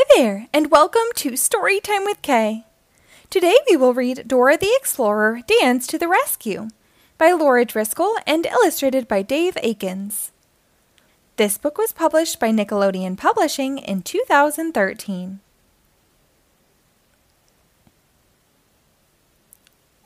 [0.00, 2.64] Hi there, and welcome to Storytime with K.
[3.30, 6.68] Today we will read Dora the Explorer Dance to the Rescue
[7.18, 10.30] by Laura Driscoll and illustrated by Dave Aikins.
[11.34, 15.40] This book was published by Nickelodeon Publishing in 2013.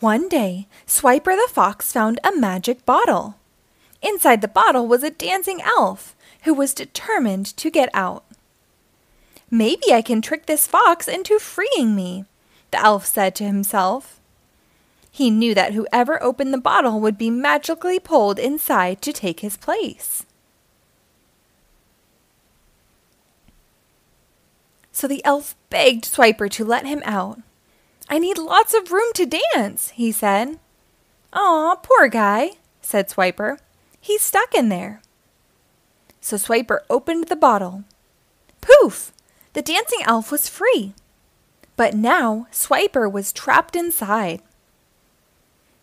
[0.01, 3.37] One day, Swiper the Fox found a magic bottle.
[4.01, 8.25] Inside the bottle was a dancing elf who was determined to get out.
[9.55, 12.25] Maybe I can trick this fox into freeing me,
[12.71, 14.18] the elf said to himself.
[15.11, 19.58] He knew that whoever opened the bottle would be magically pulled inside to take his
[19.58, 20.25] place.
[24.91, 27.39] So the elf begged Swiper to let him out.
[28.08, 30.61] I need lots of room to dance, he said.
[31.35, 33.58] Aw, poor guy, said Swiper.
[34.00, 35.03] He's stuck in there.
[36.22, 37.84] So Swiper opened the bottle.
[38.62, 39.12] Poof!
[39.53, 40.95] The dancing elf was free.
[41.77, 44.42] But now Swiper was trapped inside.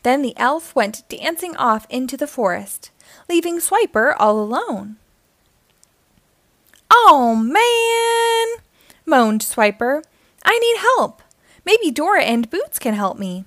[0.03, 2.91] Then the elf went dancing off into the forest,
[3.27, 4.97] leaving Swiper all alone.
[6.89, 8.63] Oh man!
[9.05, 10.03] moaned Swiper.
[10.43, 11.21] I need help.
[11.65, 13.45] Maybe Dora and Boots can help me.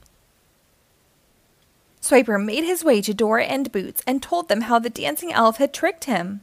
[2.00, 5.56] Swiper made his way to Dora and Boots and told them how the dancing elf
[5.56, 6.42] had tricked him.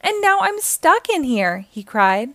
[0.00, 2.32] And now I'm stuck in here, he cried.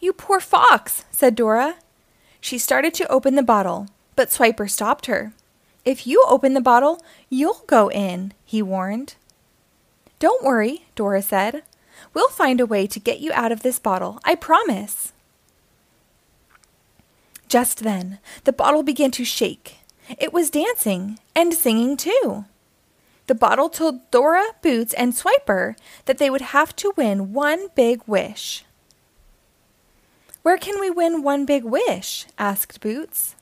[0.00, 1.76] You poor fox, said Dora.
[2.40, 5.32] She started to open the bottle, but Swiper stopped her.
[5.84, 9.14] If you open the bottle, you'll go in, he warned.
[10.18, 11.62] Don't worry, Dora said.
[12.14, 15.12] We'll find a way to get you out of this bottle, I promise.
[17.48, 19.78] Just then, the bottle began to shake.
[20.18, 22.44] It was dancing and singing too.
[23.26, 25.76] The bottle told Dora, Boots, and Swiper
[26.06, 28.64] that they would have to win one big wish.
[30.42, 32.26] Where can we win one big wish?
[32.38, 33.34] asked Boots.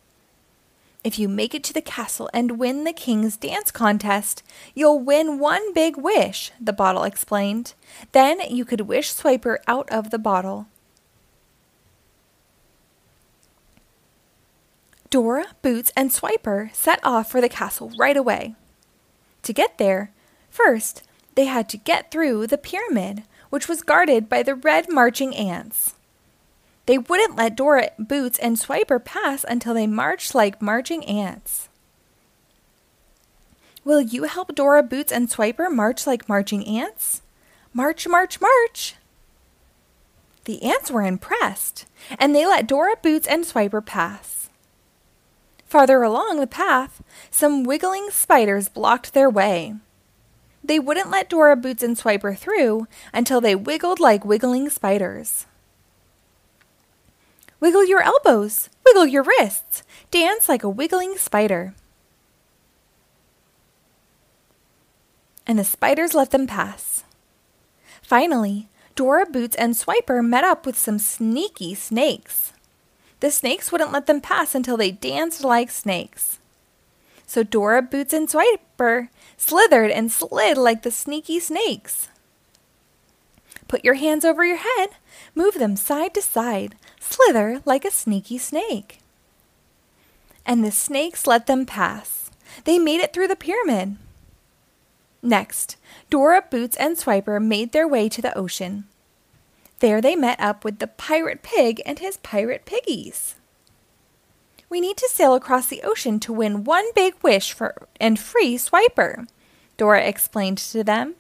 [1.05, 4.43] If you make it to the castle and win the king's dance contest,
[4.75, 7.75] you'll win one big wish, the bottle explained.
[8.11, 10.67] Then you could wish Swiper out of the bottle.
[15.11, 18.57] Dora, Boots, and Swiper set off for the castle right away.
[19.45, 20.11] To get there,
[20.51, 21.05] first
[21.37, 25.95] they had to get through the pyramid, which was guarded by the red marching ants.
[26.87, 31.69] They wouldn't let Dora, Boots, and Swiper pass until they marched like marching ants.
[33.85, 37.23] Will you help Dora, Boots, and Swiper march like marching ants?
[37.73, 38.95] March, march, march!
[40.45, 41.87] The ants were impressed,
[42.19, 44.49] and they let Dora, Boots, and Swiper pass.
[45.65, 49.75] Farther along the path, some wiggling spiders blocked their way.
[50.63, 55.47] They wouldn't let Dora, Boots, and Swiper through until they wiggled like wiggling spiders.
[57.67, 59.83] Wiggle your elbows, wiggle your wrists,
[60.13, 61.75] dance like a wiggling spider.
[65.49, 67.03] And the spiders let them pass.
[68.01, 72.53] Finally, Dora, Boots, and Swiper met up with some sneaky snakes.
[73.19, 76.39] The snakes wouldn't let them pass until they danced like snakes.
[77.27, 82.11] So Dora, Boots, and Swiper slithered and slid like the sneaky snakes.
[83.67, 84.91] Put your hands over your head,
[85.35, 86.77] move them side to side,
[87.07, 89.01] slither like a sneaky snake.
[90.45, 92.31] And the snakes let them pass.
[92.65, 93.97] They made it through the pyramid.
[95.23, 95.77] Next,
[96.09, 98.85] Dora, Boots, and Swiper made their way to the ocean.
[99.81, 103.35] There they met up with the pirate pig and his pirate piggies.
[104.69, 108.57] We need to sail across the ocean to win one big wish for and free
[108.57, 109.27] Swiper,
[109.77, 111.15] Dora explained to them.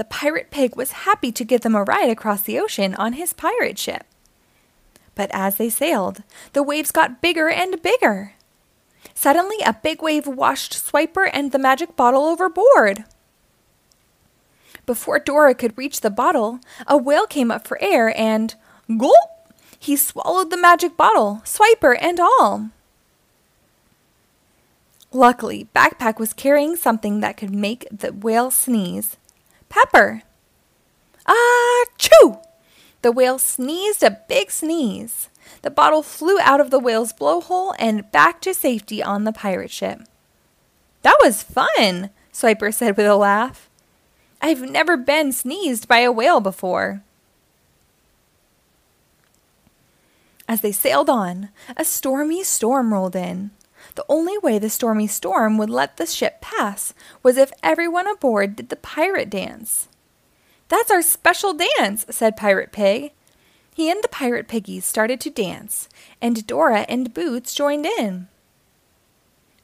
[0.00, 3.34] The pirate pig was happy to give them a ride across the ocean on his
[3.34, 4.06] pirate ship.
[5.14, 6.22] But as they sailed,
[6.54, 8.32] the waves got bigger and bigger.
[9.12, 13.04] Suddenly, a big wave washed Swiper and the magic bottle overboard.
[14.86, 18.54] Before Dora could reach the bottle, a whale came up for air and,
[18.96, 19.52] gulp!
[19.78, 22.70] He swallowed the magic bottle, Swiper and all.
[25.12, 29.18] Luckily, Backpack was carrying something that could make the whale sneeze.
[29.70, 30.22] Pepper.
[31.26, 32.38] Ah, choo!
[33.00, 35.30] The whale sneezed a big sneeze.
[35.62, 39.70] The bottle flew out of the whale's blowhole and back to safety on the pirate
[39.70, 40.00] ship.
[41.02, 43.70] That was fun, Swiper said with a laugh.
[44.42, 47.02] I've never been sneezed by a whale before.
[50.48, 53.50] As they sailed on, a stormy storm rolled in.
[53.94, 58.56] The only way the stormy storm would let the ship pass was if everyone aboard
[58.56, 59.88] did the pirate dance.
[60.68, 63.12] That's our special dance, said Pirate Pig.
[63.74, 65.88] He and the pirate piggies started to dance,
[66.20, 68.28] and Dora and Boots joined in.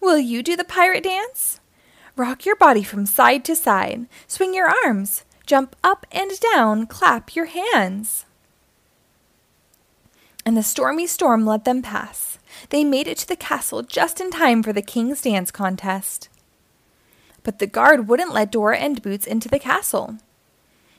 [0.01, 1.61] Will you do the pirate dance?
[2.17, 7.37] Rock your body from side to side, swing your arms, jump up and down, clap
[7.37, 8.25] your hands.
[10.45, 12.39] And the stormy storm let them pass.
[12.71, 16.29] They made it to the castle just in time for the king's dance contest.
[17.43, 20.19] But the guard wouldn't let Dora and Boots into the castle.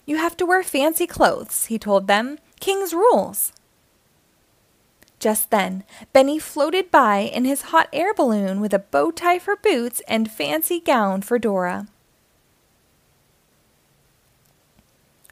[0.06, 2.38] You have to wear fancy clothes, he told them.
[2.60, 3.52] King's rules.
[5.20, 5.84] Just then,
[6.14, 10.32] Benny floated by in his hot air balloon with a bow tie for Boots and
[10.32, 11.88] fancy gown for Dora.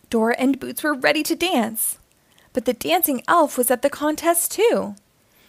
[0.09, 1.99] Dora and Boots were ready to dance,
[2.51, 4.95] but the dancing elf was at the contest too.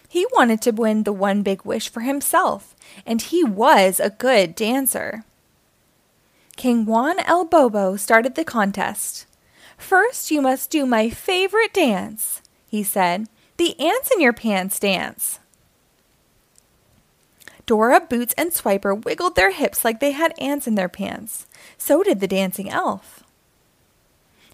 [0.07, 2.75] He wanted to win the one big wish for himself,
[3.05, 5.23] and he was a good dancer.
[6.55, 9.25] King Juan el Bobo started the contest.
[9.77, 13.27] First, you must do my favorite dance, he said
[13.57, 15.39] the ants in your pants dance.
[17.65, 21.47] Dora, Boots, and Swiper wiggled their hips like they had ants in their pants.
[21.77, 23.23] So did the dancing elf.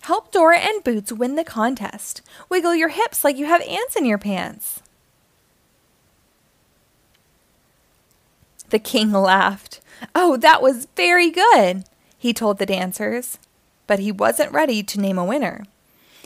[0.02, 2.22] Help Dora and Boots win the contest.
[2.50, 4.82] Wiggle your hips like you have ants in your pants.
[8.70, 9.82] The king laughed.
[10.14, 11.86] Oh, that was very good,
[12.18, 13.38] he told the dancers.
[13.88, 15.66] But he wasn't ready to name a winner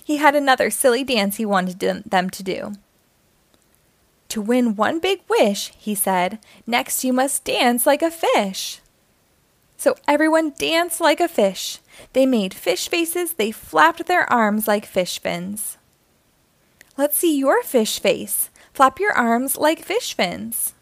[0.08, 2.72] he had another silly dance he wanted them to do.
[4.30, 8.80] To win one big wish, he said, next you must dance like a fish.
[9.76, 11.80] So everyone danced like a fish.
[12.14, 15.78] They made fish faces, they flapped their arms like fish fins.
[16.96, 18.50] Let's see your fish face.
[18.72, 20.74] Flap your arms like fish fins.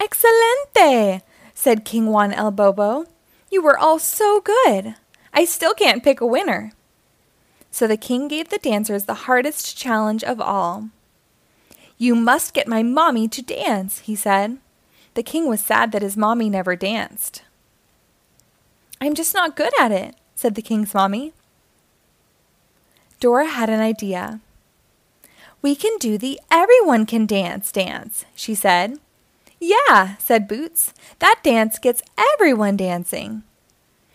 [0.00, 1.22] Excelente,
[1.54, 3.04] said King Juan el Bobo.
[3.50, 4.94] You were all so good.
[5.34, 6.72] I still can't pick a winner.
[7.70, 10.88] So the king gave the dancers the hardest challenge of all.
[11.98, 14.58] You must get my mommy to dance, he said.
[15.14, 17.42] The king was sad that his mommy never danced.
[19.00, 21.32] I'm just not good at it, said the king's mommy.
[23.18, 24.40] Dora had an idea.
[25.60, 28.98] We can do the everyone can dance dance, she said.
[29.60, 30.94] Yeah, said Boots.
[31.18, 33.42] That dance gets everyone dancing.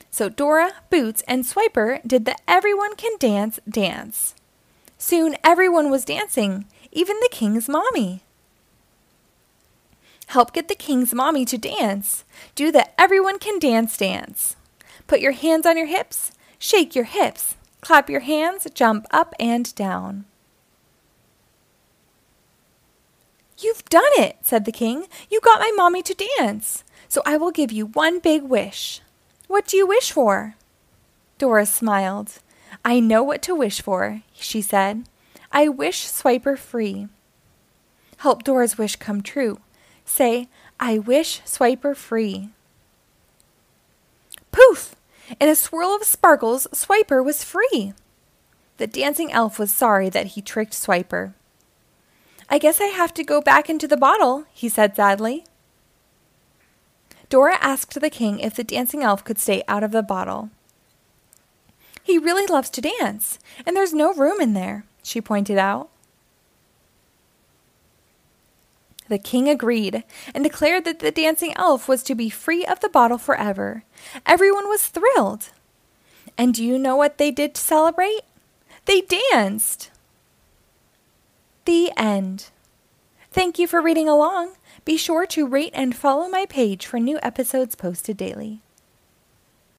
[0.09, 4.33] So Dora, Boots, and Swiper did the Everyone Can Dance dance.
[4.97, 8.23] Soon everyone was dancing, even the king's mommy.
[10.27, 12.23] Help get the king's mommy to dance.
[12.55, 14.55] Do the Everyone Can Dance dance.
[15.05, 19.75] Put your hands on your hips, shake your hips, clap your hands, jump up and
[19.75, 20.25] down.
[23.89, 25.07] Done it, said the king.
[25.29, 26.83] You got my mommy to dance.
[27.07, 29.01] So I will give you one big wish.
[29.47, 30.55] What do you wish for?
[31.37, 32.39] Dora smiled.
[32.83, 35.07] I know what to wish for, she said.
[35.51, 37.07] I wish Swiper free.
[38.17, 39.59] Help Dora's wish come true.
[40.03, 40.49] Say,
[40.79, 42.49] I wish Swiper free.
[44.51, 44.95] Poof!
[45.39, 47.93] In a swirl of sparkles, Swiper was free.
[48.77, 51.33] The dancing elf was sorry that he tricked Swiper.
[52.49, 55.45] I guess I have to go back into the bottle, he said sadly.
[57.29, 60.51] Dora asked the king if the dancing elf could stay out of the bottle.
[62.03, 65.89] He really loves to dance, and there's no room in there, she pointed out.
[69.07, 72.89] The king agreed and declared that the dancing elf was to be free of the
[72.89, 73.83] bottle forever.
[74.25, 75.49] Everyone was thrilled.
[76.37, 78.21] And do you know what they did to celebrate?
[78.85, 79.91] They danced.
[81.65, 82.49] The end.
[83.31, 84.53] Thank you for reading along.
[84.85, 88.61] Be sure to rate and follow my page for new episodes posted daily.